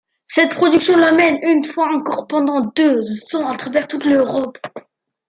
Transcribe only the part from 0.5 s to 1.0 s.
production